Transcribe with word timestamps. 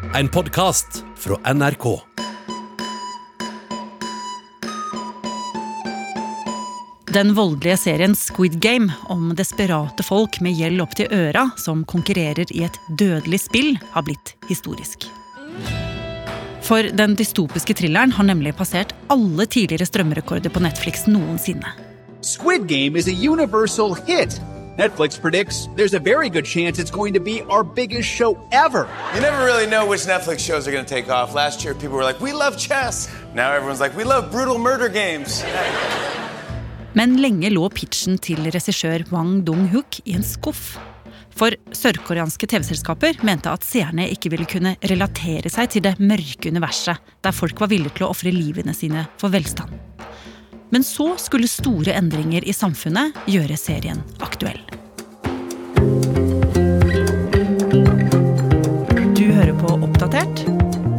En 0.00 0.28
podkast 0.28 1.04
fra 1.16 1.52
NRK. 1.54 2.00
Den 7.08 7.34
voldelige 7.34 7.76
serien 7.76 8.16
Squid 8.16 8.60
Game 8.60 8.92
om 9.08 9.34
desperate 9.36 10.02
folk 10.02 10.40
med 10.40 10.56
gjeld 10.56 10.80
opp 10.80 10.96
til 10.96 11.12
øra 11.12 11.50
som 11.60 11.84
konkurrerer 11.84 12.48
i 12.48 12.64
et 12.64 12.78
dødelig 12.88 13.42
spill, 13.44 13.76
har 13.92 14.06
blitt 14.08 14.34
historisk. 14.48 15.04
For 16.64 16.88
den 16.96 17.18
dystopiske 17.20 17.76
thrilleren 17.76 18.16
har 18.16 18.24
nemlig 18.30 18.56
passert 18.56 18.96
alle 19.12 19.44
tidligere 19.46 19.88
strømrekorder 19.90 20.50
på 20.54 20.64
Netflix 20.64 21.04
noensinne. 21.12 21.76
Squid 22.24 22.66
Game 22.72 22.96
is 22.96 23.08
a 23.08 23.16
universal 23.16 23.94
hit. 24.08 24.40
Netflix 24.78 25.20
predicts 25.20 25.68
there's 25.74 25.94
a 25.94 25.98
very 25.98 26.30
good 26.30 26.44
chance 26.44 26.78
it's 26.78 26.92
going 26.92 27.12
to 27.14 27.20
be 27.20 27.42
our 27.50 27.64
biggest 27.64 28.08
show 28.08 28.38
ever. 28.52 28.88
You 29.14 29.20
never 29.20 29.44
really 29.44 29.66
know 29.66 29.84
which 29.86 30.06
Netflix 30.06 30.38
shows 30.38 30.68
are 30.68 30.72
going 30.72 30.84
to 30.84 30.94
take 30.94 31.10
off. 31.10 31.34
Last 31.34 31.64
year, 31.64 31.74
people 31.74 31.96
were 31.96 32.04
like, 32.04 32.20
we 32.20 32.32
love 32.32 32.56
chess. 32.56 33.10
Now 33.34 33.52
everyone's 33.52 33.80
like, 33.80 33.96
we 33.96 34.04
love 34.04 34.30
brutal 34.30 34.58
murder 34.58 34.88
games. 34.88 35.42
Men 36.94 37.16
lenge 37.22 37.50
lå 37.50 37.68
pitchen 37.70 38.18
til 38.18 38.46
regissør 38.50 39.04
Wang 39.10 39.44
Dong-huk 39.46 40.00
i 40.06 40.14
en 40.14 40.26
skuff. 40.26 40.78
For 41.34 41.54
sørkoreanske 41.74 42.46
TV-selskaper 42.50 43.22
mente 43.26 43.50
at 43.50 43.64
seerne 43.64 44.08
ikke 44.10 44.30
ville 44.30 44.48
kunne 44.50 44.74
relatere 44.90 45.50
seg 45.50 45.70
til 45.70 45.86
det 45.86 45.96
mørke 46.02 46.50
universet, 46.50 46.98
der 47.22 47.34
folk 47.34 47.62
var 47.62 47.70
villige 47.70 47.94
til 47.98 48.08
å 48.08 48.10
ofre 48.14 48.34
livene 48.34 48.74
sine 48.76 49.06
for 49.18 49.32
velstand. 49.32 49.70
Men 50.70 50.84
så 50.84 51.16
skulle 51.18 51.48
store 51.50 51.96
endringer 51.98 52.44
i 52.46 52.52
samfunnet 52.54 53.16
gjøre 53.26 53.56
serien 53.58 54.02
aktuell. 54.22 54.60
Du 59.18 59.26
hører 59.26 59.56
på 59.58 59.74
Oppdatert. 59.80 60.44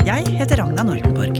Jeg 0.03 0.27
heter 0.35 0.59
Ragna 0.59 0.83
Nordenborg. 0.83 1.39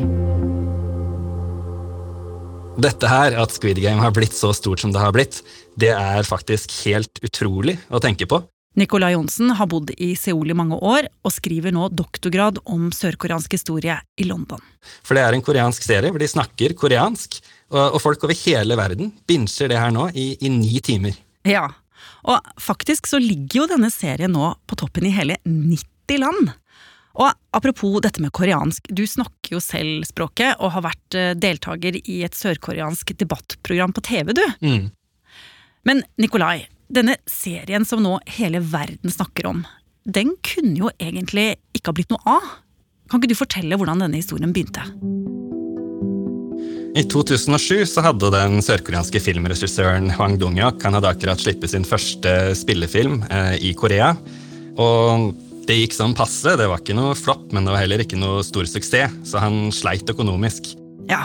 Dette 2.82 3.12
her, 3.12 3.36
at 3.36 3.52
Squid 3.52 3.82
Game 3.84 4.00
har 4.02 4.16
blitt 4.16 4.34
så 4.34 4.54
stort 4.56 4.80
som 4.82 4.96
det 4.96 5.04
har 5.04 5.12
blitt, 5.14 5.44
det 5.76 5.92
er 5.92 6.24
faktisk 6.26 6.72
helt 6.88 7.20
utrolig 7.28 7.76
å 7.92 8.00
tenke 8.02 8.26
på. 8.32 8.40
Nicolai 8.80 9.12
Johnsen 9.12 9.52
har 9.60 9.68
bodd 9.68 9.92
i 10.00 10.14
Seoul 10.16 10.54
i 10.54 10.56
mange 10.56 10.78
år, 10.80 11.10
og 11.28 11.34
skriver 11.36 11.74
nå 11.76 11.90
doktorgrad 11.92 12.62
om 12.64 12.88
sørkoreansk 12.96 13.58
historie 13.58 13.98
i 14.16 14.24
London. 14.30 14.64
For 15.04 15.20
det 15.20 15.26
er 15.26 15.36
en 15.36 15.44
koreansk 15.44 15.84
serie 15.84 16.08
hvor 16.08 16.24
de 16.24 16.30
snakker 16.32 16.78
koreansk, 16.80 17.42
og, 17.72 17.96
og 17.96 18.02
folk 18.04 18.24
over 18.28 18.38
hele 18.44 18.78
verden 18.80 19.14
binsjer 19.28 19.72
det 19.72 19.80
her 19.80 19.94
nå 19.96 20.10
i, 20.14 20.34
i 20.40 20.52
ni 20.52 20.80
timer. 20.84 21.16
Ja, 21.48 21.70
og 22.28 22.52
faktisk 22.62 23.10
så 23.10 23.20
ligger 23.22 23.64
jo 23.64 23.70
denne 23.72 23.90
serien 23.94 24.34
nå 24.36 24.54
på 24.70 24.78
toppen 24.80 25.08
i 25.08 25.14
hele 25.16 25.40
90 25.48 26.22
land. 26.22 26.52
Og 27.20 27.32
apropos 27.56 28.00
dette 28.04 28.22
med 28.24 28.32
koreansk, 28.36 28.88
du 28.88 29.04
snakker 29.08 29.58
jo 29.58 29.64
selv 29.64 30.06
språket 30.08 30.62
og 30.62 30.72
har 30.78 30.86
vært 30.86 31.18
eh, 31.18 31.34
deltaker 31.36 31.98
i 32.02 32.22
et 32.24 32.38
sørkoreansk 32.38 33.12
debattprogram 33.20 33.92
på 33.96 34.04
TV, 34.08 34.32
du. 34.38 34.46
Mm. 34.64 34.88
Men 35.88 36.04
Nikolai, 36.22 36.70
denne 36.92 37.18
serien 37.28 37.88
som 37.88 38.04
nå 38.04 38.18
hele 38.38 38.64
verden 38.64 39.12
snakker 39.12 39.50
om, 39.52 39.66
den 40.08 40.36
kunne 40.46 40.78
jo 40.78 40.94
egentlig 41.02 41.56
ikke 41.76 41.92
ha 41.92 42.00
blitt 42.00 42.16
noe 42.16 42.38
av. 42.40 42.56
Kan 43.12 43.20
ikke 43.20 43.34
du 43.34 43.42
fortelle 43.42 43.78
hvordan 43.78 44.06
denne 44.06 44.22
historien 44.22 44.56
begynte? 44.56 44.88
I 46.92 47.06
2007 47.08 47.86
så 47.88 48.02
hadde 48.04 48.34
den 48.34 48.58
sørkoreanske 48.60 49.22
filmregissøren 49.24 50.10
Hwang 50.18 50.36
Dong-hyuk 50.42 50.82
han 50.84 50.98
hadde 50.98 51.14
akkurat 51.14 51.40
slippet 51.40 51.72
sin 51.72 51.86
første 51.88 52.52
spillefilm 52.60 53.22
eh, 53.32 53.54
i 53.64 53.72
Korea. 53.80 54.10
Og 54.76 55.30
det 55.70 55.78
gikk 55.78 55.96
sånn 55.96 56.16
passe. 56.18 56.58
Det 56.60 56.68
var 56.68 56.82
ikke 56.84 56.98
noe 56.98 57.16
flopp, 57.16 57.46
men 57.56 57.64
det 57.64 57.72
var 57.72 57.86
heller 57.86 58.04
ikke 58.04 58.20
noe 58.20 58.44
stor 58.44 58.68
suksess, 58.68 59.14
så 59.30 59.40
han 59.40 59.70
sleit 59.76 60.10
økonomisk. 60.12 60.74
Ja, 61.08 61.24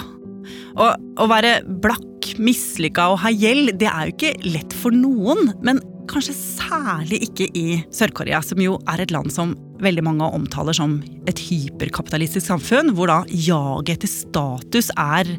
og 0.76 1.18
å 1.18 1.26
være 1.30 1.58
blakk, 1.82 2.30
mislykka 2.42 3.08
og 3.10 3.20
ha 3.24 3.34
gjeld, 3.34 3.74
det 3.80 3.90
er 3.90 4.06
jo 4.06 4.14
ikke 4.14 4.32
lett 4.46 4.74
for 4.76 4.94
noen. 4.94 5.50
Men 5.66 5.82
kanskje 6.10 6.36
særlig 6.36 7.24
ikke 7.26 7.50
i 7.58 7.66
Sør-Korea, 7.94 8.38
som 8.44 8.62
jo 8.62 8.78
er 8.86 9.02
et 9.02 9.14
land 9.14 9.34
som 9.34 9.56
veldig 9.82 10.04
mange 10.06 10.30
omtaler 10.36 10.76
som 10.76 11.00
et 11.28 11.40
hyperkapitalistisk 11.48 12.46
samfunn, 12.46 12.94
hvor 12.96 13.10
da 13.10 13.22
jaget 13.32 13.96
etter 13.96 14.12
status 14.14 14.92
er 14.94 15.34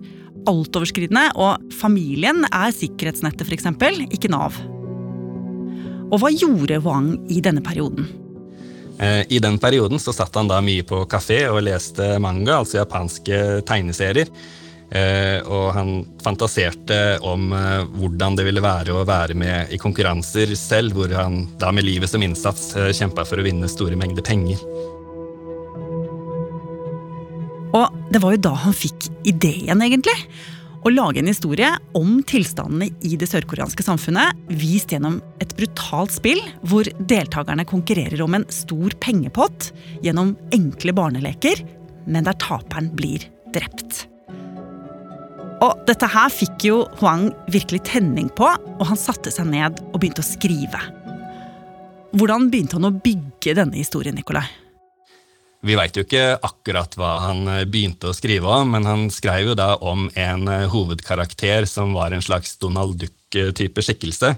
altoverskridende, 0.50 1.30
og 1.36 1.74
familien 1.80 2.46
er 2.50 2.74
sikkerhetsnettet, 2.76 3.48
f.eks., 3.48 3.68
ikke 4.12 4.32
Nav. 4.34 4.58
Og 6.08 6.22
hva 6.22 6.32
gjorde 6.32 6.80
Wang 6.86 7.12
i 7.34 7.42
denne 7.44 7.64
perioden? 7.64 8.08
Eh, 9.00 9.24
I 9.30 9.40
den 9.40 9.60
perioden 9.60 10.00
så 10.00 10.14
satt 10.16 10.36
han 10.36 10.50
da 10.50 10.62
mye 10.64 10.86
på 10.88 11.04
kafé 11.10 11.44
og 11.52 11.62
leste 11.68 12.16
manga, 12.24 12.62
altså 12.62 12.82
japanske 12.82 13.62
tegneserier. 13.68 14.32
Eh, 14.88 15.44
og 15.44 15.74
han 15.76 15.90
fantaserte 16.24 17.18
om 17.28 17.52
eh, 17.52 17.82
hvordan 18.00 18.38
det 18.40 18.46
ville 18.48 18.64
være 18.64 18.96
å 18.96 19.04
være 19.08 19.36
med 19.38 19.74
i 19.76 19.80
konkurranser 19.82 20.56
selv, 20.58 20.96
hvor 20.96 21.12
han 21.12 21.44
da 21.60 21.74
med 21.76 21.86
livet 21.86 22.10
som 22.10 22.24
innsats 22.24 22.72
kjempa 22.96 23.28
for 23.28 23.40
å 23.40 23.46
vinne 23.46 23.70
store 23.72 24.00
mengder 24.00 24.26
penger. 24.26 24.64
Og 27.76 27.98
det 28.14 28.22
var 28.24 28.36
jo 28.36 28.46
da 28.48 28.54
han 28.64 28.76
fikk 28.76 29.10
ideen, 29.28 29.82
egentlig. 29.84 30.16
Å 30.86 30.92
lage 30.94 31.20
en 31.20 31.28
historie 31.28 31.70
om 31.98 32.20
tilstandene 32.28 32.88
i 33.04 33.18
det 33.20 33.28
sørkoreanske 33.28 33.84
samfunnet, 33.84 34.38
vist 34.48 34.94
gjennom 34.94 35.18
et 35.44 35.56
brutalt 35.58 36.14
spill 36.16 36.40
hvor 36.70 36.88
deltakerne 37.10 37.66
konkurrerer 37.68 38.22
om 38.24 38.38
en 38.38 38.46
stor 38.54 38.96
pengepott 39.04 39.72
gjennom 40.06 40.36
enkle 40.56 40.96
barneleker, 40.96 41.64
men 42.08 42.28
der 42.28 42.38
taperen 42.40 42.94
blir 42.96 43.26
drept. 43.56 44.06
Og 45.66 45.82
dette 45.90 46.08
her 46.14 46.30
fikk 46.32 46.68
jo 46.70 46.78
Huang 47.00 47.32
virkelig 47.52 47.82
tenning 47.90 48.30
på, 48.38 48.46
og 48.48 48.86
han 48.86 49.00
satte 49.00 49.34
seg 49.34 49.50
ned 49.50 49.82
og 49.90 50.00
begynte 50.00 50.22
å 50.22 50.28
skrive. 50.30 50.84
Hvordan 52.18 52.48
begynte 52.54 52.78
han 52.78 52.88
å 52.88 52.94
bygge 52.94 53.58
denne 53.58 53.82
historien, 53.82 54.16
Nikolai? 54.16 54.46
Vi 55.66 55.74
veit 55.78 55.96
jo 55.98 56.04
ikke 56.06 56.38
akkurat 56.46 56.94
hva 57.00 57.16
han 57.24 57.48
eh, 57.50 57.66
begynte 57.66 58.12
å 58.12 58.16
skrive 58.16 58.50
om, 58.60 58.76
men 58.76 58.86
han 58.86 59.08
skrev 59.14 59.52
jo 59.52 59.58
da 59.58 59.74
om 59.82 60.06
en 60.14 60.46
eh, 60.52 60.68
hovedkarakter 60.70 61.66
som 61.70 61.96
var 61.98 62.14
en 62.14 62.22
slags 62.22 62.60
Donald 62.62 63.00
Duck-type 63.02 63.82
skikkelse. 63.82 64.36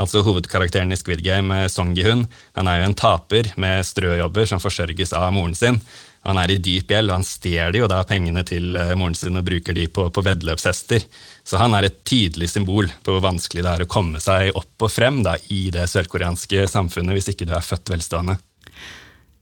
Altså 0.00 0.20
Hovedkarakteren 0.22 0.92
i 0.92 0.98
Squid 1.00 1.24
Game, 1.24 1.56
eh, 1.56 1.70
Song 1.72 1.94
Gi-hun, 1.96 2.26
han 2.58 2.68
er 2.68 2.82
jo 2.82 2.90
en 2.90 2.98
taper 2.98 3.48
med 3.60 3.88
strøjobber 3.88 4.52
som 4.52 4.60
forsørges 4.60 5.16
av 5.16 5.32
moren 5.32 5.56
sin. 5.56 5.80
Han 6.28 6.36
er 6.36 6.52
i 6.52 6.60
dyp 6.60 6.92
gjeld, 6.92 7.08
og 7.08 7.16
han 7.16 7.24
stjeler 7.24 7.80
jo 7.80 7.88
da 7.88 8.02
pengene 8.04 8.44
til 8.44 8.76
moren 9.00 9.16
sin 9.16 9.40
og 9.40 9.46
bruker 9.46 9.72
de 9.72 9.86
på, 9.88 10.04
på 10.12 10.24
veddeløpshester. 10.26 11.06
Så 11.48 11.56
han 11.56 11.72
er 11.72 11.88
et 11.88 12.02
tydelig 12.04 12.50
symbol 12.52 12.92
på 13.00 13.14
hvor 13.16 13.24
vanskelig 13.24 13.64
det 13.64 13.72
er 13.72 13.86
å 13.86 13.88
komme 13.88 14.20
seg 14.20 14.52
opp 14.52 14.84
og 14.84 14.92
frem 14.92 15.22
da, 15.24 15.38
i 15.48 15.70
det 15.72 15.88
sørkoreanske 15.88 16.68
samfunnet 16.68 17.16
hvis 17.16 17.32
ikke 17.32 17.48
du 17.48 17.56
er 17.56 17.64
født 17.64 17.96
velstående. 17.96 18.36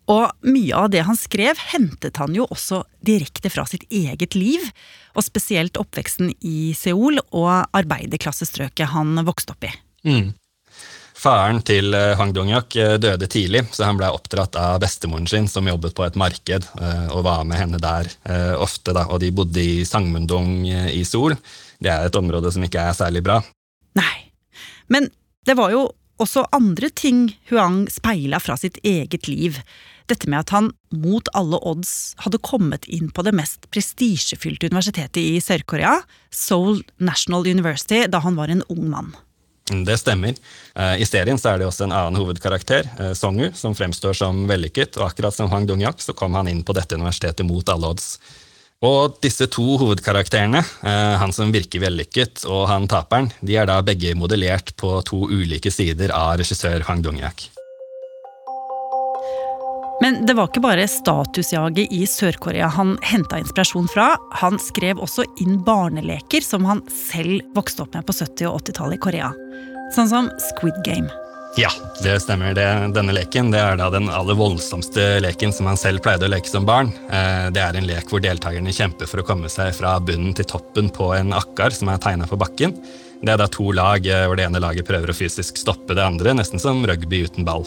Og 0.08 0.48
mye 0.48 0.72
av 0.72 0.88
det 0.92 1.04
han 1.04 1.18
skrev, 1.20 1.58
hentet 1.72 2.16
han 2.16 2.32
jo 2.36 2.46
også 2.48 2.82
direkte 3.04 3.52
fra 3.52 3.66
sitt 3.68 3.84
eget 3.92 4.34
liv. 4.38 4.64
Og 5.12 5.26
spesielt 5.26 5.76
oppveksten 5.80 6.32
i 6.40 6.72
Seoul 6.76 7.20
og 7.28 7.68
arbeiderklassestrøket 7.76 8.94
han 8.94 9.20
vokste 9.28 9.52
opp 9.52 9.68
i. 9.68 9.72
Mm. 10.08 10.30
Faren 11.18 11.58
til 11.66 11.90
eh, 11.98 12.14
Hang 12.18 12.30
Dong-hyuk 12.34 12.76
eh, 12.78 12.94
døde 13.02 13.26
tidlig, 13.30 13.64
så 13.74 13.88
han 13.88 13.98
ble 13.98 14.10
oppdratt 14.14 14.54
av 14.58 14.78
bestemoren 14.84 15.26
sin, 15.26 15.48
som 15.50 15.66
jobbet 15.66 15.96
på 15.98 16.04
et 16.06 16.18
marked, 16.20 16.68
eh, 16.78 17.06
og 17.10 17.24
var 17.26 17.42
med 17.48 17.58
henne 17.58 17.80
der 17.82 18.10
ofte. 18.62 18.94
Da. 18.94 19.08
Og 19.10 19.18
de 19.24 19.32
bodde 19.34 19.60
i 19.60 19.84
Sangmundong 19.88 20.62
i 20.68 21.02
Seoul. 21.04 21.34
Det 21.82 21.90
er 21.90 22.06
et 22.06 22.18
område 22.18 22.52
som 22.54 22.64
ikke 22.64 22.86
er 22.86 22.96
særlig 22.96 23.24
bra. 23.26 23.40
Nei, 23.98 24.30
men 24.94 25.10
det 25.46 25.58
var 25.58 25.74
jo 25.74 25.88
også 26.22 26.46
andre 26.54 26.90
ting 26.90 27.28
Huang 27.50 27.84
speila 27.90 28.40
fra 28.42 28.56
sitt 28.58 28.78
eget 28.86 29.28
liv. 29.30 29.58
Dette 30.08 30.28
med 30.30 30.40
at 30.40 30.52
han 30.54 30.70
mot 30.94 31.28
alle 31.36 31.60
odds 31.68 32.14
hadde 32.24 32.40
kommet 32.40 32.86
inn 32.88 33.10
på 33.12 33.24
det 33.26 33.34
mest 33.36 33.68
prestisjefylte 33.74 34.70
universitetet 34.72 35.20
i 35.20 35.40
Sør-Korea, 35.44 35.98
Seoul 36.32 36.80
National 36.96 37.44
University, 37.44 38.06
da 38.08 38.22
han 38.24 38.38
var 38.38 38.48
en 38.52 38.64
ung 38.72 38.86
mann. 38.88 39.12
Det 39.68 39.98
stemmer. 40.00 40.32
Eh, 40.74 41.02
I 41.02 41.06
serien 41.06 41.36
er 41.36 41.60
det 41.60 41.66
også 41.68 41.84
en 41.84 41.92
annen 41.92 42.16
hovedkarakter, 42.16 42.88
eh, 42.98 43.12
Songu, 43.12 43.50
som 43.54 43.76
fremstår 43.76 44.16
som 44.16 44.46
vellykket. 44.48 44.96
Og 44.96 45.10
akkurat 45.10 45.34
som 45.34 45.50
Hwang 45.50 45.68
Dong-yak 45.68 46.00
så 46.00 46.16
kom 46.16 46.32
han 46.40 46.48
inn 46.48 46.64
på 46.64 46.72
dette 46.72 46.96
universitetet 46.96 47.44
mot 47.44 47.68
alle 47.68 47.92
odds. 47.92 48.16
Og 48.80 49.18
disse 49.20 49.44
to 49.50 49.76
hovedkarakterene, 49.76 50.62
eh, 50.62 51.18
han 51.18 51.32
som 51.32 51.52
virker 51.52 51.82
vellykket 51.82 52.46
og 52.46 52.68
han 52.70 52.88
taperen, 52.88 53.32
de 53.42 53.56
er 53.56 53.66
da 53.66 53.82
begge 53.82 54.14
modellert 54.14 54.72
på 54.76 55.02
to 55.04 55.26
ulike 55.28 55.72
sider 55.74 56.14
av 56.14 56.38
regissør 56.38 56.86
Hwang 56.86 57.02
Dong-hyuk. 57.02 57.57
Men 60.00 60.20
det 60.26 60.36
var 60.38 60.46
ikke 60.46 60.62
bare 60.62 60.86
statusjaget 60.90 61.92
i 61.94 62.04
Sør-Korea 62.06 62.68
han 62.70 62.94
henta 63.02 63.40
inspirasjon 63.42 63.88
fra. 63.90 64.12
Han 64.42 64.58
skrev 64.62 65.00
også 65.02 65.26
inn 65.42 65.58
barneleker 65.66 66.44
som 66.44 66.66
han 66.68 66.84
selv 66.92 67.42
vokste 67.56 67.82
opp 67.82 67.96
med 67.98 68.06
på 68.06 68.14
70- 68.14 68.46
og 68.46 68.60
80-tallet 68.62 69.00
i 69.00 69.02
Korea. 69.08 69.32
Sånn 69.94 70.10
som 70.10 70.30
Squid 70.50 70.78
Game. 70.86 71.10
Ja, 71.58 71.70
det 72.04 72.20
stemmer. 72.22 72.54
Det, 72.54 72.66
denne 72.94 73.14
leken 73.16 73.50
det 73.50 73.58
er 73.58 73.78
da 73.80 73.88
den 73.90 74.06
aller 74.12 74.36
voldsomste 74.38 75.16
leken 75.24 75.50
som 75.54 75.66
han 75.66 75.80
selv 75.80 76.04
pleide 76.04 76.28
å 76.28 76.30
leke 76.30 76.46
som 76.46 76.68
barn. 76.68 76.92
Eh, 77.10 77.48
det 77.50 77.64
er 77.64 77.74
en 77.74 77.88
lek 77.88 78.12
hvor 78.12 78.22
deltakerne 78.22 78.74
kjemper 78.74 79.10
for 79.10 79.24
å 79.24 79.26
komme 79.26 79.50
seg 79.50 79.72
fra 79.74 79.96
bunnen 79.98 80.36
til 80.38 80.46
toppen 80.46 80.92
på 80.94 81.10
en 81.16 81.34
akkar 81.34 81.74
som 81.74 81.90
er 81.90 81.98
tegna 82.04 82.30
på 82.30 82.38
bakken. 82.38 82.76
Det 83.18 83.34
er 83.34 83.40
da 83.40 83.50
to 83.50 83.72
lag 83.74 84.06
eh, 84.06 84.28
hvor 84.28 84.38
det 84.38 84.46
ene 84.46 84.62
laget 84.62 84.86
prøver 84.86 85.10
å 85.10 85.18
fysisk 85.18 85.58
stoppe 85.58 85.98
det 85.98 86.06
andre, 86.06 86.36
nesten 86.38 86.62
som 86.62 86.86
rugby 86.86 87.24
uten 87.26 87.48
ball. 87.48 87.66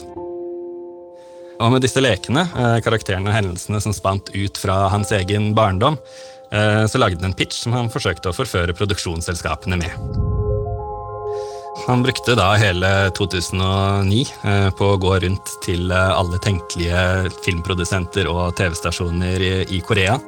Og 1.62 1.72
med 1.76 1.86
disse 1.86 2.02
lekene, 2.02 2.48
eh, 2.58 2.80
karakterene 2.84 3.30
og 3.30 3.38
hendelsene 3.38 3.82
som 3.84 3.96
spant 3.96 4.34
ut 4.34 4.58
fra 4.58 4.88
hans 4.94 5.14
egen 5.18 5.54
barndom, 5.58 6.00
så 6.52 7.00
lagde 7.00 7.22
han 7.22 7.30
en 7.30 7.38
pitch 7.40 7.62
som 7.64 7.72
han 7.72 7.88
forsøkte 7.88 8.28
å 8.28 8.36
forføre 8.36 8.76
produksjonsselskapene 8.76 9.78
med. 9.80 9.96
Han 11.88 12.04
brukte 12.04 12.36
da 12.36 12.54
hele 12.60 13.10
2009 13.18 14.26
eh, 14.44 14.70
på 14.78 14.90
å 14.94 15.00
gå 15.02 15.16
rundt 15.24 15.54
til 15.66 15.90
eh, 15.92 16.14
alle 16.14 16.38
tenkelige 16.44 17.32
filmprodusenter 17.46 18.30
og 18.30 18.54
TV-stasjoner 18.60 19.42
i 19.72 19.82
Korea, 19.88 20.20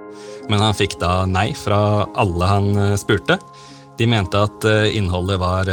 men 0.49 0.63
han 0.63 0.77
fikk 0.77 0.97
da 1.03 1.23
nei 1.29 1.51
fra 1.57 2.07
alle 2.19 2.49
han 2.49 2.71
eh, 2.73 2.95
spurte. 2.99 3.37
De 3.99 4.09
mente 4.09 4.39
at 4.41 4.65
innholdet 4.97 5.37
var 5.37 5.69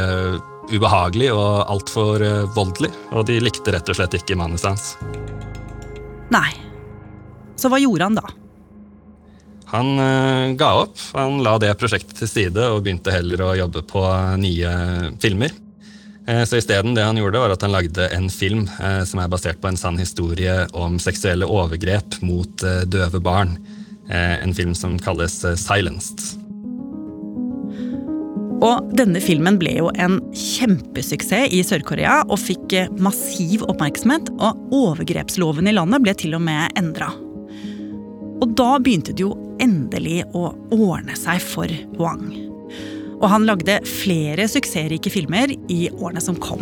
ubehagelig 0.69 1.31
og 1.33 1.63
altfor 1.73 2.21
voldelig, 2.53 2.91
og 3.17 3.25
de 3.25 3.39
likte 3.41 3.73
rett 3.73 3.89
og 3.89 3.97
slett 3.97 4.19
ikke 4.19 4.37
manuset 4.37 4.69
hans. 4.69 5.50
Nei. 6.31 6.51
Så 7.59 7.69
hva 7.71 7.79
gjorde 7.81 8.07
han 8.07 8.17
da? 8.17 8.27
Han 9.71 9.91
ga 10.59 10.69
opp. 10.81 10.97
Han 11.15 11.39
la 11.45 11.57
det 11.61 11.71
prosjektet 11.79 12.17
til 12.19 12.27
side 12.27 12.63
og 12.73 12.81
begynte 12.83 13.13
heller 13.13 13.43
å 13.45 13.51
jobbe 13.55 13.83
på 13.87 14.01
nye 14.41 14.71
filmer. 15.23 15.53
Eh, 16.27 16.43
så 16.43 16.57
isteden 16.57 16.95
det 16.95 17.03
han 17.03 17.17
gjorde, 17.17 17.39
var 17.39 17.53
at 17.53 17.61
han 17.65 17.73
lagde 17.73 18.07
en 18.13 18.29
film 18.29 18.67
eh, 18.79 19.01
som 19.09 19.21
er 19.21 19.31
basert 19.31 19.61
på 19.61 19.71
en 19.71 19.79
sann 19.79 19.97
historie 19.99 20.65
om 20.77 20.99
seksuelle 21.01 21.49
overgrep 21.49 22.21
mot 22.21 22.63
eh, 22.63 22.83
døve 22.85 23.21
barn. 23.23 23.57
En 24.11 24.51
film 24.51 24.73
som 24.75 24.97
kalles 24.99 25.37
Silenced. 25.61 26.40
Og 28.61 28.91
denne 28.93 29.17
filmen 29.23 29.57
ble 29.57 29.73
jo 29.79 29.89
en 29.97 30.19
kjempesuksess 30.37 31.49
i 31.49 31.63
Sør-Korea 31.65 32.19
og 32.27 32.37
fikk 32.37 32.75
massiv 33.01 33.63
oppmerksomhet, 33.65 34.29
og 34.37 34.75
overgrepsloven 34.77 35.69
i 35.69 35.73
landet 35.73 36.03
ble 36.05 36.13
til 36.17 36.37
og 36.37 36.43
med 36.45 36.69
endra. 36.77 37.09
Og 38.41 38.53
da 38.57 38.75
begynte 38.81 39.15
det 39.17 39.25
jo 39.25 39.33
endelig 39.61 40.21
å 40.37 40.51
ordne 40.73 41.17
seg 41.17 41.41
for 41.41 41.73
Wang. 41.97 42.29
Og 43.21 43.27
han 43.29 43.45
lagde 43.49 43.81
flere 43.85 44.47
suksessrike 44.49 45.11
filmer 45.13 45.53
i 45.69 45.83
årene 45.93 46.21
som 46.21 46.37
kom. 46.41 46.61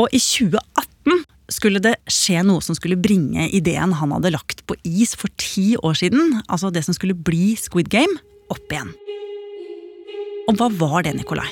Og 0.00 0.10
i 0.14 0.18
2018 0.22 1.22
skulle 1.50 1.82
det 1.82 1.96
skje 2.10 2.42
noe 2.46 2.62
som 2.64 2.76
skulle 2.78 2.98
bringe 2.98 3.48
ideen 3.54 3.94
han 3.98 4.14
hadde 4.14 4.32
lagt 4.34 4.62
på 4.66 4.78
is 4.86 5.16
for 5.18 5.30
ti 5.38 5.74
år 5.82 5.98
siden, 5.98 6.38
altså 6.46 6.70
det 6.74 6.84
som 6.86 6.96
skulle 6.96 7.18
bli 7.18 7.52
Squid 7.58 7.90
Game, 7.92 8.18
opp 8.50 8.72
igjen. 8.72 8.92
Og 10.50 10.56
hva 10.58 10.70
var 10.74 11.04
det, 11.06 11.14
Nikolai? 11.18 11.48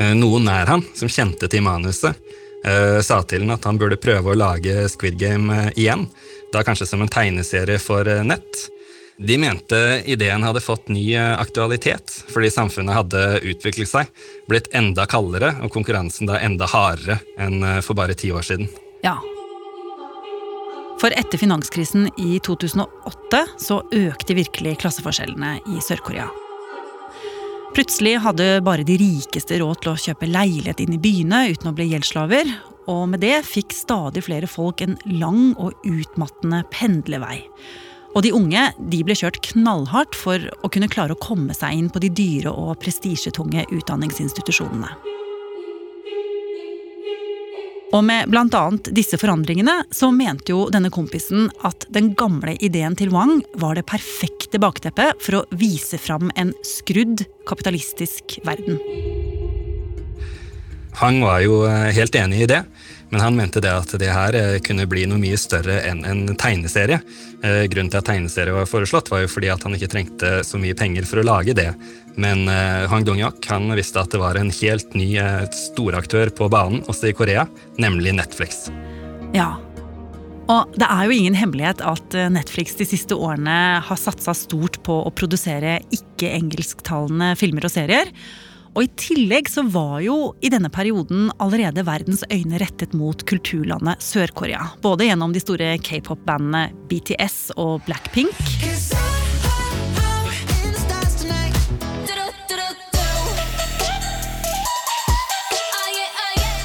Eh, 0.00 0.14
noen 0.16 0.46
nær 0.48 0.70
han, 0.70 0.82
som 0.96 1.10
kjente 1.12 1.48
til 1.50 1.62
manuset, 1.62 2.16
eh, 2.64 3.00
sa 3.04 3.20
til 3.22 3.44
han 3.44 3.56
at 3.58 3.66
han 3.68 3.78
burde 3.78 4.00
prøve 4.00 4.32
å 4.32 4.38
lage 4.38 4.88
Squid 4.88 5.18
Game 5.20 5.52
eh, 5.54 5.72
igjen. 5.76 6.06
Da 6.52 6.64
kanskje 6.66 6.88
som 6.88 7.02
en 7.04 7.12
tegneserie 7.12 7.78
for 7.78 8.08
nett. 8.24 8.64
De 9.20 9.36
mente 9.38 9.76
ideen 10.08 10.42
hadde 10.42 10.62
fått 10.64 10.88
ny 10.88 11.12
aktualitet 11.14 12.14
fordi 12.32 12.48
samfunnet 12.50 12.96
hadde 12.96 13.24
utviklet 13.52 13.90
seg, 13.90 14.08
blitt 14.48 14.70
enda 14.72 15.04
kaldere 15.04 15.52
og 15.60 15.70
konkurransen 15.74 16.30
da 16.30 16.40
enda 16.40 16.66
hardere 16.72 17.20
enn 17.36 17.60
for 17.84 17.94
bare 18.00 18.16
ti 18.16 18.32
år 18.32 18.48
siden. 18.48 18.72
Ja. 19.04 19.18
For 21.00 21.14
etter 21.16 21.40
finanskrisen 21.40 22.10
i 22.20 22.36
2008 22.44 23.44
så 23.56 23.80
økte 23.96 24.36
virkelig 24.36 24.76
klasseforskjellene 24.82 25.56
i 25.72 25.80
Sør-Korea. 25.80 26.26
Plutselig 27.72 28.18
hadde 28.20 28.48
bare 28.66 28.84
de 28.84 28.98
rikeste 29.00 29.60
råd 29.62 29.80
til 29.80 29.92
å 29.92 30.00
kjøpe 30.02 30.28
leilighet 30.28 30.82
inn 30.84 30.96
i 30.96 31.00
byene 31.00 31.44
uten 31.54 31.70
å 31.70 31.74
bli 31.76 31.86
gjeldsslaver, 31.92 32.50
og 32.90 33.04
med 33.12 33.22
det 33.24 33.38
fikk 33.46 33.72
stadig 33.72 34.26
flere 34.26 34.50
folk 34.50 34.82
en 34.84 34.98
lang 35.22 35.54
og 35.54 35.78
utmattende 35.88 36.64
pendlevei. 36.74 37.38
Og 38.10 38.26
de 38.26 38.34
unge 38.34 38.66
de 38.90 39.04
ble 39.06 39.14
kjørt 39.16 39.38
knallhardt 39.52 40.18
for 40.18 40.50
å 40.60 40.72
kunne 40.74 40.90
klare 40.90 41.14
å 41.14 41.22
komme 41.22 41.54
seg 41.56 41.78
inn 41.78 41.88
på 41.94 42.02
de 42.02 42.10
dyre 42.10 42.52
og 42.52 42.74
prestisjetunge 42.82 43.68
utdanningsinstitusjonene. 43.70 45.19
Og 47.90 48.04
med 48.06 48.30
bl.a. 48.30 48.62
disse 48.94 49.18
forandringene 49.18 49.80
så 49.90 50.12
mente 50.14 50.52
jo 50.52 50.68
denne 50.70 50.92
kompisen 50.94 51.48
at 51.66 51.88
den 51.90 52.12
gamle 52.18 52.54
ideen 52.62 52.94
til 52.98 53.10
Wang 53.10 53.40
var 53.58 53.74
det 53.74 53.88
perfekte 53.90 54.60
bakteppet 54.62 55.18
for 55.24 55.40
å 55.40 55.46
vise 55.58 55.98
fram 55.98 56.30
en 56.38 56.52
skrudd 56.66 57.24
kapitalistisk 57.50 58.38
verden. 58.46 58.78
Wang 61.00 61.18
var 61.24 61.42
jo 61.42 61.64
eh, 61.66 61.90
helt 61.96 62.14
enig 62.18 62.44
i 62.44 62.50
det. 62.50 62.62
Men 63.10 63.20
han 63.20 63.36
mente 63.36 63.60
det 63.60 63.70
at 63.74 63.90
det 63.98 64.10
her 64.14 64.36
eh, 64.38 64.58
kunne 64.62 64.86
bli 64.90 65.02
noe 65.10 65.18
mye 65.18 65.38
større 65.38 65.80
enn 65.88 66.04
en 66.06 66.36
tegneserie. 66.38 67.00
Eh, 67.42 67.64
grunnen 67.70 67.90
til 67.90 67.98
at 67.98 68.06
tegneserie 68.06 68.54
var 68.54 68.68
foreslått, 68.70 69.10
var 69.10 69.24
jo 69.24 69.30
fordi 69.32 69.50
at 69.50 69.64
han 69.66 69.74
ikke 69.74 69.90
trengte 69.90 70.30
så 70.46 70.60
mye 70.62 70.76
penger 70.78 71.08
for 71.10 71.22
å 71.22 71.26
lage 71.26 71.56
det. 71.58 71.72
Men 72.20 72.46
eh, 72.50 72.86
Hang 72.90 73.06
Dong-yak 73.08 73.42
han 73.50 73.66
visste 73.78 74.02
at 74.02 74.14
det 74.14 74.20
var 74.22 74.38
en 74.38 74.52
helt 74.54 74.94
ny 74.94 75.08
storaktør 75.54 76.30
på 76.38 76.46
banen 76.52 76.84
også 76.86 77.10
i 77.10 77.16
Korea, 77.18 77.48
nemlig 77.82 78.14
Netflix. 78.14 78.68
Ja, 79.34 79.56
og 80.50 80.70
det 80.78 80.86
er 80.86 81.06
jo 81.06 81.14
ingen 81.14 81.38
hemmelighet 81.38 81.82
at 81.86 82.14
Netflix 82.34 82.74
de 82.78 82.86
siste 82.88 83.18
årene 83.18 83.56
har 83.86 83.98
satsa 83.98 84.34
stort 84.34 84.80
på 84.86 84.96
å 85.06 85.12
produsere 85.14 85.78
ikke-engelsktalende 85.94 87.34
filmer 87.38 87.66
og 87.66 87.74
serier. 87.74 88.10
Og 88.70 88.84
i 88.86 88.90
tillegg 88.94 89.48
så 89.50 89.64
var 89.66 89.98
jo 90.04 90.16
i 90.46 90.50
denne 90.52 90.70
perioden 90.70 91.30
allerede 91.42 91.82
verdens 91.86 92.22
øyne 92.30 92.60
rettet 92.62 92.94
mot 92.94 93.24
kulturlandet 93.26 94.02
Sør-Korea. 94.04 94.62
Både 94.82 95.08
gjennom 95.08 95.34
de 95.34 95.42
store 95.42 95.72
k-pop-bandene 95.82 96.70
BTS 96.90 97.50
og 97.58 97.82
Blackpink. 97.88 98.30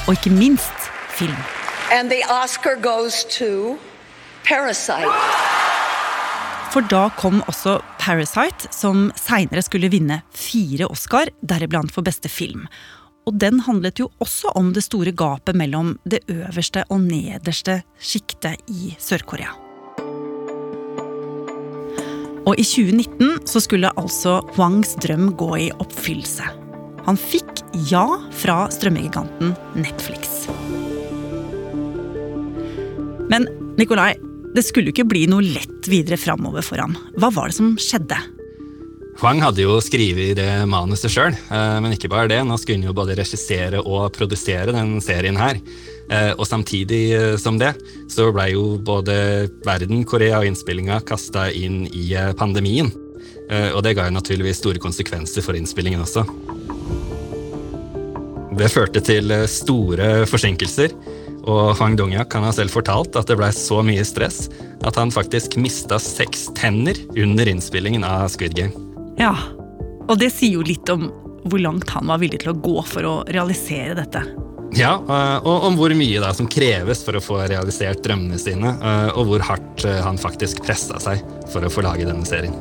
Og 0.05 0.13
ikke 0.13 0.29
minst 0.29 0.91
film. 1.09 1.33
And 1.91 2.13
the 2.13 2.21
Oscar 2.29 2.77
goes 2.77 3.25
to 3.39 3.79
Parasite. 4.45 5.09
For 6.69 6.85
da 6.85 7.09
kom 7.17 7.41
også 7.47 7.79
Parasite, 8.05 8.69
som 8.69 9.07
seinere 9.17 9.63
skulle 9.65 9.89
vinne 9.89 10.19
fire 10.29 10.85
Oscar, 10.93 11.31
deriblant 11.41 11.89
for 11.93 12.05
beste 12.05 12.29
film. 12.29 12.67
Og 13.25 13.39
den 13.41 13.63
handlet 13.65 13.97
jo 13.97 14.11
også 14.21 14.51
om 14.59 14.69
det 14.75 14.83
store 14.85 15.09
gapet 15.17 15.57
mellom 15.57 15.95
det 16.05 16.19
øverste 16.29 16.83
og 16.93 17.01
nederste 17.01 17.79
sjiktet 17.97 18.61
i 18.69 18.93
Sør-Korea. 19.01 19.55
Og 22.45 22.53
i 22.61 22.65
2019 22.67 23.47
så 23.49 23.63
skulle 23.65 23.89
altså 23.97 24.37
Wangs 24.59 24.93
drøm 25.01 25.31
gå 25.33 25.49
i 25.63 25.71
oppfyllelse. 25.73 26.45
Han 27.09 27.17
fikk 27.17 27.63
ja 27.89 28.05
fra 28.29 28.67
strømmegiganten 28.69 29.57
Netflix. 29.81 30.45
Men 33.33 33.49
Nikolai, 33.81 34.13
det 34.55 34.63
skulle 34.63 34.89
jo 34.89 34.95
ikke 34.95 35.09
bli 35.11 35.25
noe 35.27 35.43
lett 35.43 35.89
videre 35.91 36.17
framover 36.19 36.63
for 36.65 36.79
ham. 36.79 36.95
Hva 37.19 37.31
var 37.33 37.51
det 37.51 37.57
som 37.57 37.75
skjedde? 37.81 38.17
Huang 39.15 39.39
hadde 39.39 39.63
jo 39.63 39.77
skrevet 39.79 40.35
det 40.35 40.49
manuset 40.67 41.11
sjøl, 41.11 41.31
eh, 41.31 41.75
men 41.79 41.93
ikke 41.95 42.11
bare 42.11 42.27
det. 42.31 42.41
Nå 42.43 42.57
skulle 42.59 42.81
han 42.81 42.89
jo 42.89 42.95
både 42.95 43.15
regissere 43.15 43.79
og 43.79 44.09
produsere 44.15 44.75
den 44.75 44.97
serien 45.03 45.39
her. 45.39 45.61
Eh, 46.11 46.33
og 46.35 46.43
samtidig 46.47 47.03
eh, 47.15 47.37
som 47.39 47.59
det, 47.59 47.71
så 48.11 48.27
blei 48.35 48.49
jo 48.51 48.75
både 48.75 49.47
verden, 49.63 50.03
Korea 50.07 50.41
og 50.41 50.49
innspillinga 50.49 50.99
kasta 51.07 51.47
inn 51.51 51.85
i 51.95 52.09
pandemien. 52.37 52.91
Og 53.45 53.83
det 53.85 53.91
ga 53.93 54.07
jo 54.07 54.13
naturligvis 54.15 54.57
store 54.57 54.79
konsekvenser 54.81 55.43
for 55.45 55.53
innspillingen 55.53 56.01
også. 56.01 56.23
Det 58.57 58.71
førte 58.73 59.03
til 59.05 59.29
store 59.51 60.23
forsinkelser. 60.25 60.95
Og 61.45 61.75
Hwang 61.77 61.97
Dong-yak 61.99 62.33
har 62.33 62.55
selv 62.57 62.73
fortalt 62.73 63.17
at 63.19 63.29
det 63.29 63.37
blei 63.37 63.51
så 63.53 63.81
mye 63.85 64.05
stress 64.07 64.47
at 64.85 64.97
han 64.97 65.13
faktisk 65.13 65.59
mista 65.61 65.99
seks 66.01 66.47
tenner 66.57 66.97
under 67.13 67.49
innspillingen 67.49 68.05
av 68.07 68.31
Squid 68.33 68.57
Game. 68.57 68.73
Ja, 69.21 69.35
og 70.09 70.17
det 70.21 70.31
sier 70.33 70.57
jo 70.57 70.65
litt 70.65 70.89
om 70.93 71.09
hvor 71.45 71.61
langt 71.61 71.89
han 71.93 72.09
var 72.09 72.21
villig 72.21 72.41
til 72.41 72.55
å 72.55 72.57
gå 72.57 72.81
for 72.89 73.05
å 73.05 73.15
realisere 73.29 73.93
dette. 73.97 74.25
Ja, 74.75 74.97
eh, 74.97 75.37
og 75.47 75.67
om 75.69 75.77
hvor 75.79 75.93
mye 75.95 76.19
da 76.19 76.33
som 76.35 76.49
kreves 76.51 77.03
for 77.05 77.15
å 77.15 77.23
få 77.23 77.37
realisert 77.47 78.01
drømmene 78.03 78.39
sine, 78.41 78.73
eh, 78.75 79.11
og 79.15 79.29
hvor 79.29 79.45
hardt 79.47 79.85
eh, 79.87 80.01
han 80.03 80.19
faktisk 80.19 80.65
pressa 80.65 80.99
seg 80.99 81.21
for 81.53 81.63
å 81.63 81.71
få 81.71 81.85
lage 81.85 82.07
denne 82.07 82.25
serien. 82.27 82.55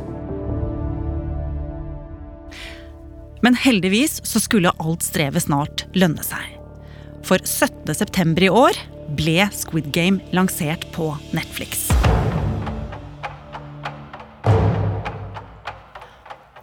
Men 3.44 3.58
heldigvis 3.60 4.20
så 4.24 4.40
skulle 4.40 4.72
alt 4.80 5.04
strevet 5.04 5.44
snart 5.44 5.88
lønne 5.96 6.22
seg. 6.24 6.53
For 7.24 7.40
17.9. 7.40 8.42
i 8.44 8.50
år 8.52 8.76
ble 9.16 9.46
Squid 9.52 9.88
Game 9.92 10.20
lansert 10.36 10.84
på 10.92 11.08
Netflix. 11.32 11.88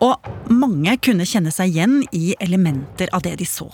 Og 0.02 0.30
mange 0.50 0.98
kunne 1.02 1.26
kjenne 1.26 1.54
seg 1.54 1.74
igjen 1.74 2.02
i 2.14 2.36
elementer 2.42 3.10
av 3.14 3.26
det 3.26 3.40
de 3.42 3.48
så. 3.50 3.70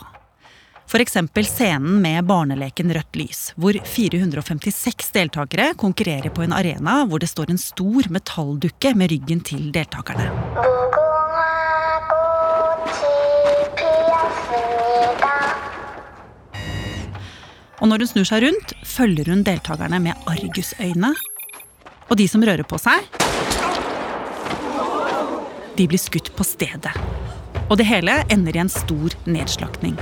F.eks. 0.88 1.17
scenen 1.44 2.00
med 2.01 2.24
barneleken 2.25 2.94
Rødt 2.96 3.20
lys, 3.20 3.41
hvor 3.60 3.75
456 3.84 5.12
deltakere 5.15 5.74
konkurrerer 5.75 6.32
på 6.32 6.46
en 6.46 6.56
arena 6.56 7.01
hvor 7.10 7.20
det 7.20 7.27
står 7.27 7.51
en 7.51 7.60
stor 7.60 8.08
metalldukke 8.08 8.96
med 8.96 9.12
ryggen 9.12 9.44
til 9.44 9.67
deltakerne. 9.75 10.32
Og 17.77 17.91
når 17.91 18.01
hun 18.01 18.10
snur 18.10 18.25
seg 18.25 18.41
rundt, 18.41 18.74
følger 18.88 19.29
hun 19.29 19.43
deltakerne 19.46 20.00
med 20.01 20.29
argusøyne. 20.29 21.12
Og 22.07 22.17
de 22.17 22.25
som 22.29 22.41
rører 22.41 22.65
på 22.65 22.79
seg, 22.81 23.05
de 25.77 25.86
blir 25.86 26.01
skutt 26.01 26.31
på 26.34 26.46
stedet. 26.48 26.93
Og 27.67 27.77
det 27.77 27.86
hele 27.86 28.15
ender 28.34 28.55
i 28.57 28.63
en 28.63 28.72
stor 28.72 29.13
nedslakting. 29.29 29.93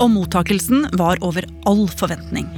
Og 0.00 0.08
mottakelsen 0.10 0.88
var 0.98 1.20
over 1.22 1.44
all 1.68 1.84
forventning. 1.92 2.48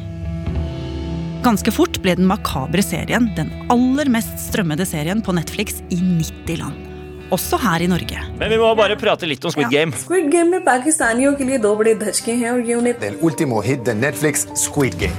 Ganske 1.44 1.74
fort 1.74 1.98
ble 2.00 2.14
den 2.16 2.28
makabre 2.30 2.80
serien 2.86 3.26
den 3.36 3.50
aller 3.72 4.08
mest 4.12 4.38
strømmede 4.46 4.86
serien 4.88 5.20
på 5.24 5.34
Netflix 5.36 5.82
i 5.92 5.98
90 5.98 6.62
land 6.62 6.93
også 7.32 7.56
her 7.60 7.84
i 7.84 7.86
Norge. 7.86 8.20
Men 8.38 8.50
vi 8.50 8.58
må 8.60 8.74
bare 8.76 8.96
prate 9.00 9.28
litt 9.28 9.44
om 9.44 9.52
Squid 9.54 9.70
Game. 9.72 9.92
Squid 9.96 10.30
Game 10.32 10.50
med 10.50 10.64
pakistanier 10.66 11.36
ke 11.38 11.46
liye 11.46 11.60
do 11.62 11.74
bade 11.78 11.96
dhachke 12.00 12.34
hain 12.34 12.50
aur 12.52 12.60
ye 12.64 12.76
unhe 12.76 12.94
Den 13.00 13.16
ultimo 13.22 13.60
hit 13.64 13.84
den 13.86 14.02
Netflix 14.04 14.46
Squid 14.58 14.98
Game. 15.00 15.16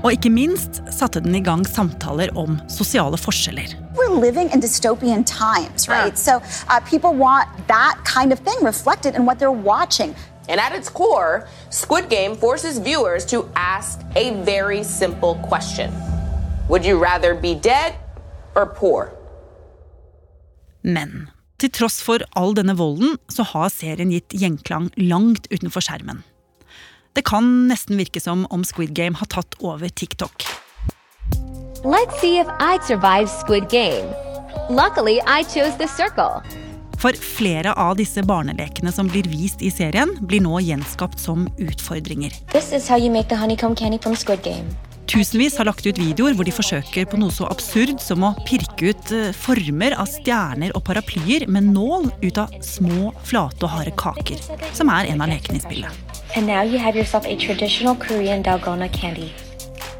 Og 0.00 0.14
ikke 0.16 0.30
minst 0.32 0.80
satte 0.96 1.20
den 1.20 1.34
i 1.36 1.42
gang 1.44 1.66
samtaler 1.68 2.32
om 2.36 2.56
sosiale 2.72 3.18
forskjeller. 3.20 3.74
We're 3.96 4.16
living 4.20 4.48
in 4.54 4.60
dystopian 4.60 5.24
times, 5.24 5.88
right? 5.88 6.16
So 6.18 6.40
uh, 6.68 6.80
people 6.88 7.12
want 7.12 7.48
that 7.68 8.00
kind 8.04 8.32
of 8.32 8.40
thing 8.40 8.64
reflected 8.64 9.14
in 9.14 9.26
what 9.26 9.38
they're 9.38 9.52
watching. 9.52 10.14
And 10.48 10.58
at 10.58 10.72
core, 10.94 11.46
Squid 11.70 12.08
Game 12.08 12.34
forces 12.34 12.78
viewers 12.78 13.24
to 13.26 13.48
ask 13.54 14.00
a 14.16 14.32
very 14.42 14.82
simple 14.82 15.34
question. 15.48 15.92
Would 16.68 16.84
you 16.84 16.98
rather 16.98 17.34
be 17.34 17.54
dead 17.54 17.94
or 18.56 18.66
poor? 18.66 19.12
Men 20.82 21.28
til 21.60 21.72
tross 21.76 21.98
for 22.00 22.22
all 22.38 22.54
denne 22.56 22.72
volden, 22.78 23.18
så 23.28 23.44
har 23.44 23.68
serien 23.72 24.12
gitt 24.14 24.32
gjenklang 24.32 24.88
langt 24.96 25.44
utenfor 25.52 25.84
skjermen. 25.84 26.22
Det 27.12 27.26
kan 27.28 27.68
nesten 27.68 27.98
virke 28.00 28.22
som 28.22 28.46
om 28.54 28.64
Squid 28.64 28.94
Game 28.96 29.18
har 29.18 29.28
tatt 29.28 29.58
over 29.60 29.88
TikTok. 29.88 30.46
Let's 31.84 32.16
see 32.20 32.38
if 32.38 32.48
I 32.60 32.78
survive 32.86 33.28
Squid 33.28 33.68
Game. 33.68 34.08
Luckily, 34.70 35.20
I 35.26 35.42
chose 35.44 35.76
the 35.76 35.88
circle. 35.88 36.40
For 37.00 37.16
flere 37.16 37.72
av 37.80 37.96
disse 37.96 38.22
barnelekene 38.28 38.92
som 38.92 39.08
blir 39.08 39.24
vist 39.32 39.62
i 39.64 39.70
serien, 39.72 40.12
blir 40.20 40.44
nå 40.44 40.60
gjenskapt 40.60 41.20
som 41.20 41.48
utfordringer. 41.56 42.34
This 42.52 42.72
is 42.76 42.88
how 42.88 43.00
you 43.00 43.10
make 43.10 43.28
the 43.28 43.40
honeycomb 43.40 43.74
candy 43.74 43.98
from 43.98 44.16
Squid 44.16 44.42
Game. 44.44 44.68
Tusenvis 45.10 45.56
har 45.58 45.66
lagt 45.66 45.82
ut 45.82 45.98
videoer 45.98 46.36
hvor 46.38 46.46
de 46.46 46.52
forsøker 46.54 47.08
på 47.10 47.18
noe 47.18 47.34
så 47.34 47.48
absurd 47.50 47.98
som 47.98 48.22
å 48.22 48.28
pirke 48.46 48.92
ut 48.92 49.10
eh, 49.10 49.32
former 49.34 49.96
av 49.98 50.06
stjerner 50.06 50.70
og 50.78 50.84
paraplyer 50.86 51.48
med 51.50 51.66
nål 51.72 52.06
ut 52.22 52.38
av 52.38 52.54
små, 52.62 53.10
flate 53.26 53.66
og 53.66 53.72
harde 53.74 53.94
kaker, 53.98 54.38
som 54.70 54.92
er 54.94 55.10
en 55.10 55.24
av 55.24 55.32
lekene 55.32 55.58
i 55.58 55.64
spillet. 55.64 56.14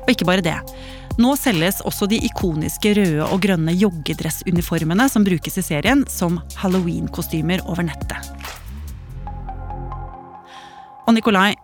Og 0.05 0.15
ikke 0.15 0.31
bare 0.31 0.47
det. 0.47 0.55
Nå 1.19 1.35
selges 1.35 1.83
også 1.83 2.07
de 2.07 2.23
ikoniske 2.31 2.95
røde 3.01 3.27
og 3.27 3.43
grønne 3.43 3.75
joggedressuniformene 3.83 5.11
som 5.11 5.27
brukes 5.27 5.59
i 5.59 5.67
serien, 5.73 6.07
som 6.07 6.39
halloween-kostymer 6.63 7.67
over 7.67 7.91
nettet. 7.91 8.31
Og 11.03 11.17
Nikolai, 11.19 11.57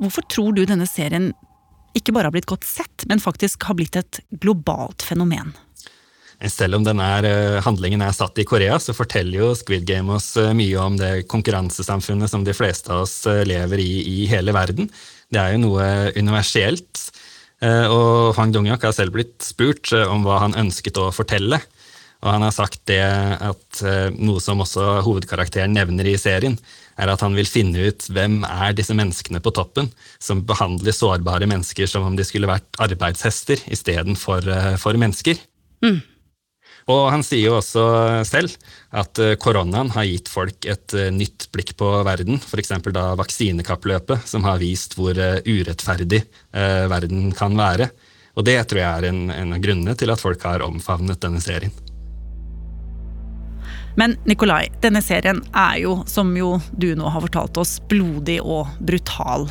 hvorfor 0.00 0.24
tror 0.24 0.56
du 0.56 0.64
denne 0.64 0.88
serien 0.88 1.34
ikke 1.94 2.14
bare 2.14 2.30
har 2.30 2.34
blitt 2.34 2.50
godt 2.50 2.66
sett, 2.66 3.06
men 3.10 3.22
faktisk 3.22 3.68
har 3.68 3.78
blitt 3.78 3.96
et 4.00 4.20
globalt 4.42 5.04
fenomen? 5.06 5.54
Selv 6.50 6.76
om 6.76 6.84
den 6.84 7.00
er, 7.00 7.24
eh, 7.24 7.62
handlingen 7.62 8.02
er 8.02 8.12
satt 8.12 8.38
i 8.38 8.44
Korea, 8.44 8.76
så 8.78 8.92
forteller 8.92 9.38
jo 9.38 9.54
Squid 9.54 9.86
Game 9.86 10.12
oss 10.12 10.36
eh, 10.36 10.52
mye 10.52 10.76
om 10.82 10.96
det 10.98 11.28
konkurransesamfunnet 11.30 12.28
som 12.30 12.44
de 12.44 12.52
fleste 12.52 12.90
av 12.92 13.04
oss 13.06 13.26
eh, 13.30 13.44
lever 13.46 13.80
i 13.80 13.92
i 14.04 14.26
hele 14.28 14.52
verden. 14.52 14.90
Det 15.32 15.40
er 15.40 15.54
jo 15.54 15.62
noe 15.68 15.86
universelt. 16.16 17.10
Og 17.64 18.34
Hwang 18.36 18.50
Dong-hyuk 18.52 18.82
har 18.84 18.92
selv 18.92 19.14
blitt 19.14 19.40
spurt 19.40 19.88
om 19.94 20.26
hva 20.26 20.36
han 20.42 20.56
ønsket 20.58 20.98
å 21.00 21.06
fortelle. 21.14 21.56
Og 22.24 22.30
han 22.32 22.44
har 22.46 22.54
sagt 22.56 22.80
det 22.88 23.02
at 23.04 23.82
noe 24.16 24.40
som 24.40 24.62
også 24.64 25.02
hovedkarakteren 25.04 25.74
nevner 25.76 26.08
i 26.08 26.16
serien, 26.16 26.56
er 26.96 27.10
at 27.12 27.20
han 27.20 27.36
vil 27.36 27.48
finne 27.50 27.90
ut 27.90 28.06
hvem 28.08 28.38
er 28.48 28.72
disse 28.72 28.96
menneskene 28.96 29.42
på 29.44 29.52
toppen 29.52 29.90
som 30.22 30.40
behandler 30.48 30.96
sårbare 30.96 31.44
mennesker 31.50 31.90
som 31.90 32.06
om 32.08 32.16
de 32.16 32.24
skulle 32.24 32.48
vært 32.48 32.80
arbeidshester 32.80 33.60
istedenfor 33.76 34.48
for 34.80 35.00
mennesker. 35.04 35.36
Mm. 35.84 36.00
Og 36.92 37.06
han 37.08 37.22
sier 37.24 37.48
jo 37.48 37.58
også 37.58 37.84
selv 38.28 38.52
at 38.94 39.20
eh, 39.22 39.36
koronaen 39.40 39.92
har 39.94 40.08
gitt 40.08 40.28
folk 40.28 40.66
et 40.68 40.96
eh, 40.96 41.12
nytt 41.14 41.48
blikk 41.54 41.72
på 41.80 41.88
verden, 42.04 42.36
f.eks. 42.36 42.74
da 42.92 43.06
vaksinekappløpet, 43.20 44.26
som 44.28 44.44
har 44.44 44.60
vist 44.60 44.98
hvor 44.98 45.16
eh, 45.16 45.40
urettferdig 45.44 46.24
verden 46.52 47.32
kan 47.34 47.56
være. 47.58 47.88
Og 48.34 48.44
det 48.46 48.58
tror 48.68 48.82
jeg 48.82 48.90
er 48.90 49.08
en, 49.08 49.24
en 49.32 49.56
av 49.56 49.62
grunnene 49.62 49.96
til 49.98 50.12
at 50.12 50.20
folk 50.20 50.44
har 50.46 50.64
omfavnet 50.66 51.22
denne 51.22 51.42
serien. 51.42 51.72
Men 53.98 54.16
Nikolai, 54.26 54.68
denne 54.82 55.02
serien 55.02 55.42
er 55.54 55.78
jo, 55.84 56.00
som 56.10 56.32
jo 56.36 56.56
du 56.72 56.92
nå 56.98 57.10
har 57.14 57.22
fortalt 57.24 57.58
oss, 57.62 57.76
blodig 57.90 58.40
og 58.42 58.70
brutal. 58.82 59.46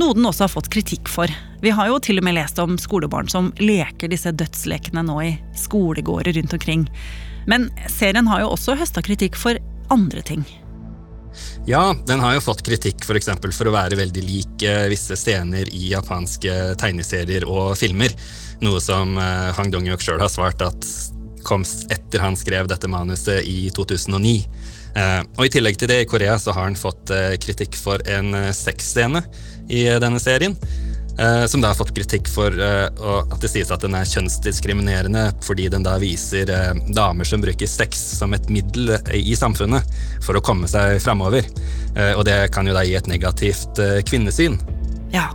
Noe 0.00 0.16
den 0.16 0.28
også 0.28 0.46
har 0.46 0.52
fått 0.52 0.70
kritikk 0.72 1.08
for. 1.12 1.32
Vi 1.60 1.72
har 1.76 1.90
jo 1.90 1.98
til 2.00 2.20
og 2.20 2.24
med 2.24 2.36
lest 2.38 2.60
om 2.62 2.78
skolebarn 2.80 3.28
som 3.32 3.50
leker 3.60 4.12
disse 4.12 4.32
dødslekene 4.32 5.04
nå 5.04 5.18
i 5.24 5.34
skolegårder 5.58 6.38
rundt 6.38 6.56
omkring. 6.56 6.86
Men 7.48 7.68
serien 7.88 8.28
har 8.30 8.44
jo 8.44 8.54
også 8.54 8.78
høsta 8.80 9.04
kritikk 9.04 9.36
for 9.40 9.60
andre 9.92 10.24
ting. 10.24 10.44
Ja, 11.68 11.94
den 12.06 12.20
har 12.20 12.34
jo 12.34 12.42
fått 12.42 12.64
kritikk 12.66 13.04
for, 13.06 13.18
for 13.54 13.70
å 13.70 13.74
være 13.74 13.98
veldig 14.00 14.22
lik 14.24 14.64
eh, 14.66 14.88
visse 14.90 15.16
scener 15.18 15.68
i 15.70 15.92
japanske 15.92 16.56
tegneserier 16.80 17.46
og 17.46 17.76
filmer. 17.78 18.14
Noe 18.64 18.80
som 18.82 19.14
eh, 19.20 19.50
Hang 19.56 19.70
Dong-hyuk 19.72 20.02
sjøl 20.02 20.20
har 20.22 20.32
svart 20.32 20.64
at 20.64 20.88
kom 21.50 21.64
etter 21.90 22.22
han 22.22 22.38
skrev 22.38 22.68
dette 22.70 22.90
manuset 22.90 23.42
i 23.48 23.70
2009. 23.74 24.36
Eh, 24.94 25.18
og 25.36 25.42
I 25.46 25.50
tillegg 25.50 25.80
til 25.80 25.90
det, 25.90 26.02
i 26.04 26.08
Korea 26.10 26.38
så 26.38 26.54
har 26.54 26.68
han 26.68 26.78
fått 26.78 27.10
kritikk 27.42 27.78
for 27.78 28.02
en 28.10 28.32
sexscene 28.54 29.24
i 29.70 29.84
denne 30.02 30.22
serien. 30.22 30.56
Som 31.20 31.60
da 31.60 31.68
har 31.68 31.76
fått 31.76 31.90
kritikk 31.92 32.30
for 32.32 32.54
at 32.56 33.34
det 33.42 33.50
sies 33.52 33.68
at 33.74 33.82
den 33.84 33.92
er 33.98 34.08
kjønnsdiskriminerende 34.08 35.26
fordi 35.44 35.66
den 35.68 35.84
da 35.84 35.98
viser 36.00 36.48
damer 36.96 37.28
som 37.28 37.42
bruker 37.44 37.68
sex 37.68 38.00
som 38.16 38.32
et 38.32 38.48
middel 38.48 38.94
i 39.12 39.34
samfunnet 39.36 39.84
for 40.24 40.38
å 40.38 40.44
komme 40.46 40.70
seg 40.70 40.96
framover. 41.04 41.44
Og 42.14 42.24
det 42.24 42.38
kan 42.54 42.70
jo 42.70 42.78
da 42.78 42.86
gi 42.88 42.96
et 42.96 43.10
negativt 43.10 43.82
kvinnesyn. 44.08 44.56
Ja. 45.12 45.26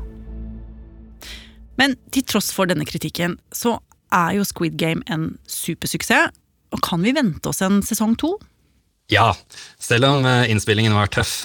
Men 1.77 1.97
til 2.09 2.25
tross 2.27 2.51
for 2.55 2.69
denne 2.71 2.87
kritikken, 2.87 3.37
så 3.51 3.77
er 4.13 4.35
jo 4.37 4.45
Squid 4.47 4.75
Game 4.79 5.05
en 5.11 5.33
supersuksess. 5.49 6.33
Og 6.73 6.81
kan 6.83 7.03
vi 7.05 7.13
vente 7.15 7.47
oss 7.49 7.61
en 7.63 7.79
sesong 7.85 8.17
to? 8.19 8.35
Ja, 9.11 9.29
selv 9.79 10.07
om 10.09 10.25
innspillingen 10.25 10.95
var 10.97 11.11
tøff 11.13 11.43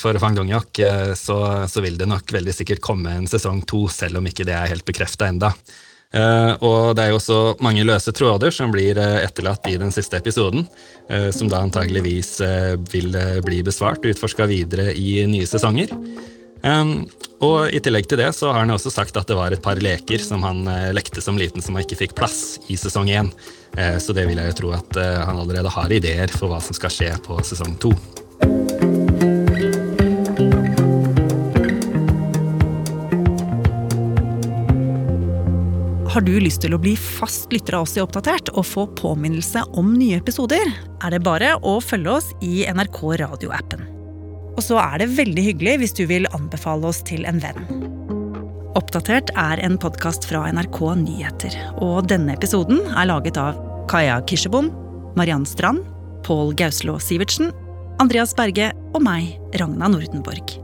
for 0.00 0.18
Fang 0.18 0.34
Dong-hyuk, 0.34 0.80
så, 1.14 1.36
så, 1.70 1.82
vil 1.84 1.94
det 2.00 2.08
nok 2.10 2.32
veldig 2.34 2.54
sikkert 2.56 2.82
komme 2.82 3.12
en 3.14 3.28
sesong 3.30 3.62
to, 3.70 3.84
selv 3.92 4.18
om 4.18 4.26
ikke 4.26 4.44
det 4.48 4.56
er 4.58 4.72
helt 4.72 4.84
bekrefta 4.88 5.30
enda. 5.30 5.52
Og 6.66 6.96
det 6.96 7.04
er 7.04 7.12
jo 7.12 7.20
også 7.20 7.38
mange 7.62 7.86
løse 7.86 8.10
tråder 8.14 8.54
som 8.54 8.74
blir 8.74 8.98
etterlatt 8.98 9.70
i 9.70 9.76
den 9.78 9.94
siste 9.94 10.18
episoden, 10.18 10.66
som 11.34 11.50
da 11.52 11.62
antageligvis 11.62 12.40
vil 12.90 13.14
bli 13.46 13.62
besvart 13.66 14.02
og 14.02 14.16
utforska 14.16 14.48
videre 14.50 14.90
i 14.98 15.20
nye 15.30 15.46
sesonger. 15.46 15.94
Og 16.66 17.68
i 17.70 17.78
tillegg 17.84 18.08
til 18.10 18.18
det 18.18 18.30
så 18.34 18.48
har 18.50 18.64
han 18.64 18.72
også 18.74 18.90
sagt 18.90 19.16
at 19.20 19.28
det 19.28 19.36
var 19.38 19.54
et 19.54 19.62
par 19.62 19.78
leker 19.78 20.22
som 20.24 20.42
han 20.46 20.64
lekte 20.96 21.22
som 21.22 21.38
liten 21.38 21.62
som 21.62 21.76
han 21.76 21.84
ikke 21.86 22.00
fikk 22.00 22.16
plass 22.18 22.56
i 22.72 22.78
sesong 22.80 23.12
én. 23.12 23.30
Så 24.00 24.16
det 24.16 24.24
vil 24.26 24.40
jeg 24.40 24.54
jo 24.54 24.58
tro 24.62 24.72
at 24.74 24.98
han 24.98 25.38
allerede 25.44 25.70
har 25.70 25.92
ideer 25.92 26.32
for 26.32 26.50
hva 26.50 26.62
som 26.64 26.74
skal 26.74 26.94
skje 26.96 27.12
på 27.28 27.38
sesong 27.44 27.76
to. 27.82 27.92
har 36.16 36.24
du 36.24 36.38
lyst 36.40 36.62
til 36.64 36.72
å 36.72 36.78
bli 36.80 36.94
fast 36.96 37.52
lytter 37.52 37.74
av 37.76 37.84
oss 37.84 37.92
i 37.98 38.00
Oppdatert 38.00 38.48
og 38.54 38.64
få 38.64 38.86
påminnelse 38.96 39.66
om 39.76 39.90
nye 39.98 40.16
episoder, 40.16 40.64
er 41.04 41.12
det 41.12 41.20
bare 41.26 41.50
å 41.60 41.76
følge 41.84 42.14
oss 42.14 42.30
i 42.40 42.62
NRK 42.72 43.02
radioappen. 43.20 43.95
Og 44.56 44.64
så 44.64 44.78
er 44.80 45.02
det 45.02 45.12
veldig 45.16 45.44
hyggelig 45.50 45.76
hvis 45.82 45.94
du 45.96 46.06
vil 46.08 46.28
anbefale 46.36 46.88
oss 46.88 47.02
til 47.06 47.28
en 47.28 47.40
venn. 47.42 47.60
Oppdatert 48.76 49.30
er 49.40 49.60
en 49.64 49.78
podkast 49.80 50.26
fra 50.28 50.42
NRK 50.52 50.80
Nyheter, 51.00 51.54
og 51.80 52.08
denne 52.12 52.34
episoden 52.36 52.82
er 52.92 53.08
laget 53.08 53.38
av 53.40 53.56
Kaja 53.88 54.18
Kirsebom, 54.28 54.68
Mariann 55.16 55.46
Strand, 55.48 55.84
Pål 56.26 56.52
Gauslå 56.58 56.98
Sivertsen, 57.00 57.52
Andreas 58.02 58.34
Berge 58.36 58.72
og 58.92 59.00
meg, 59.06 59.36
Ragna 59.56 59.88
Nordenborg. 59.92 60.58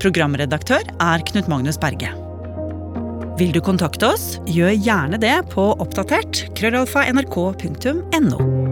Programredaktør 0.00 0.86
er 0.96 1.24
Knut 1.28 1.50
Magnus 1.52 1.80
Berge. 1.80 2.12
Vil 3.40 3.52
du 3.52 3.60
kontakte 3.64 4.12
oss, 4.12 4.36
gjør 4.48 4.72
gjerne 4.76 5.20
det 5.20 5.34
på 5.52 5.72
oppdatert 5.80 6.46
krøllalfa 6.56 7.04
nrk.no. 7.12 8.71